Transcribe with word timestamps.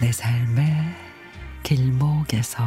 내 0.00 0.10
삶의 0.10 0.64
길목에서 1.62 2.64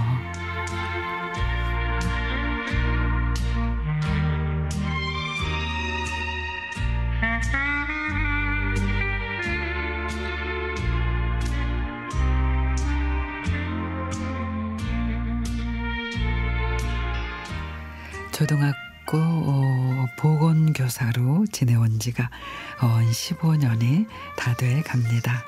초등학교 18.42 19.18
어, 19.20 20.08
보건교사로 20.18 21.46
지내온 21.52 22.00
지가 22.00 22.32
언 22.80 23.06
15년이 23.12 24.08
다 24.36 24.56
돼 24.56 24.82
갑니다. 24.82 25.44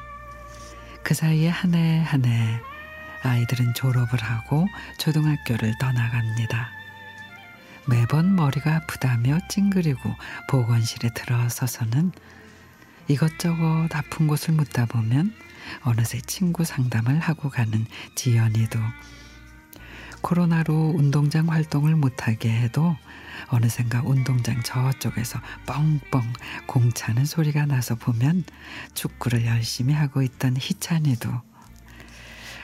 그 1.02 1.16
사이에 1.16 1.50
한 1.50 1.74
해 1.74 2.04
한 2.04 2.24
해 2.24 2.62
아이들은 3.24 3.74
졸업을 3.74 4.22
하고 4.22 4.68
초등학교를 5.00 5.74
떠나갑니다. 5.80 6.70
매번 7.88 8.36
머리가 8.36 8.76
아프다며 8.76 9.40
찡그리고 9.50 10.14
보건실에 10.48 11.10
들어서서는 11.16 12.12
이것저것 13.08 13.88
아픈 13.92 14.28
곳을 14.28 14.54
묻다 14.54 14.86
보면 14.86 15.34
어느새 15.82 16.22
친구 16.22 16.64
상담을 16.64 17.20
하고 17.20 17.50
가는 17.50 17.88
지연이도 18.14 18.78
코로나로 20.24 20.94
운동장 20.96 21.50
활동을 21.50 21.96
못하게 21.96 22.50
해도 22.50 22.96
어느샌가 23.50 24.04
운동장 24.06 24.64
저쪽에서 24.64 25.40
뻥뻥 25.68 26.34
공차는 26.66 27.26
소리가 27.26 27.66
나서 27.66 27.96
보면 27.96 28.46
축구를 28.94 29.46
열심히 29.46 29.94
하고 29.94 30.22
있던 30.24 30.56
희찬이도 30.58 31.30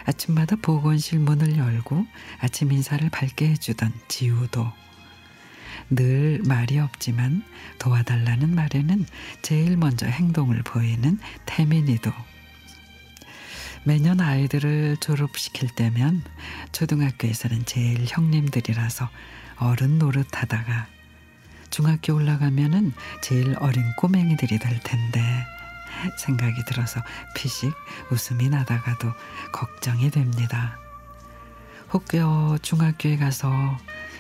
아침마다 0.06 0.56
보건실 0.56 1.20
문을 1.20 1.58
열고 1.58 2.08
아침 2.40 2.72
인사를 2.72 3.08
밝게 3.10 3.50
해주던 3.50 3.94
지우도. 4.08 4.72
늘 5.92 6.42
말이 6.48 6.80
없지만 6.80 7.44
도와달라는 7.78 8.56
말에는 8.56 9.06
제일 9.42 9.76
먼저 9.76 10.08
행동을 10.08 10.64
보이는 10.64 11.20
태민이도 11.46 12.12
매년 13.86 14.20
아이들을 14.20 14.98
졸업시킬 14.98 15.70
때면 15.70 16.24
초등학교에서는 16.72 17.66
제일 17.66 18.06
형님들이라서 18.08 19.10
어른 19.58 19.98
노릇하다가 20.00 20.88
중학교 21.70 22.16
올라가면은 22.16 22.94
제일 23.22 23.56
어린 23.60 23.84
꼬맹이들이 23.98 24.60
될 24.60 24.80
텐데 24.80 25.22
생각이 26.18 26.64
들어서 26.66 27.02
피식 27.36 27.74
웃음이 28.12 28.50
나다가도 28.50 29.14
걱정이 29.52 30.10
됩니다. 30.12 30.78
혹여 31.92 32.58
중학교에 32.62 33.18
가서 33.18 33.78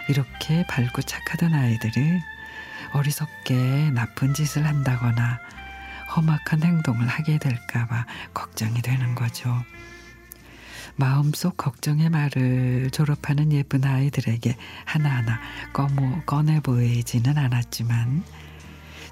이렇게 0.07 0.66
밝고 0.67 1.01
착하던 1.03 1.53
아이들이 1.53 2.19
어리석게 2.94 3.91
나쁜 3.91 4.33
짓을 4.33 4.66
한다거나 4.66 5.39
험악한 6.15 6.63
행동을 6.63 7.07
하게 7.07 7.38
될까봐 7.38 8.05
걱정이 8.33 8.81
되는 8.81 9.15
거죠. 9.15 9.63
마음속 10.95 11.56
걱정의 11.56 12.09
말을 12.09 12.89
졸업하는 12.91 13.53
예쁜 13.53 13.85
아이들에게 13.85 14.57
하나하나 14.85 15.39
꺼모, 15.72 16.23
꺼내 16.25 16.59
보이지는 16.59 17.38
않았지만 17.38 18.23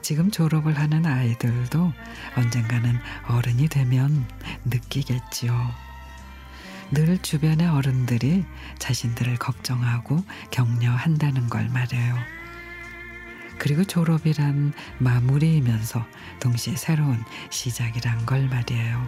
지금 0.01 0.31
졸업을 0.31 0.77
하는 0.77 1.05
아이들도 1.05 1.94
언젠가는 2.35 2.99
어른이 3.29 3.67
되면 3.69 4.27
느끼겠지요. 4.66 5.53
늘 6.91 7.17
주변의 7.22 7.67
어른들이 7.67 8.45
자신들을 8.79 9.38
걱정하고 9.38 10.23
격려한다는 10.51 11.49
걸 11.49 11.67
말해요. 11.69 12.16
그리고 13.57 13.84
졸업이란 13.84 14.73
마무리이면서 15.00 16.06
동시에 16.40 16.75
새로운 16.75 17.23
시작이란 17.50 18.25
걸 18.25 18.47
말이에요. 18.47 19.07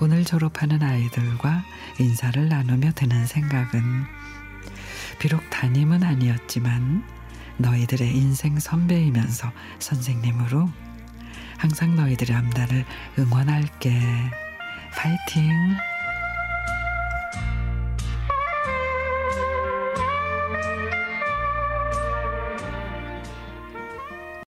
오늘 0.00 0.24
졸업하는 0.24 0.82
아이들과 0.82 1.64
인사를 1.98 2.48
나누며 2.48 2.92
드는 2.94 3.26
생각은 3.26 4.04
비록 5.18 5.48
담임은 5.50 6.04
아니었지만 6.04 7.04
너희들의 7.58 8.16
인생 8.16 8.58
선배이면서 8.58 9.50
선생님으로 9.80 10.70
항상 11.56 11.96
너희들의 11.96 12.36
앞날을 12.36 12.84
응원할게. 13.18 14.00
파이팅! 14.92 15.76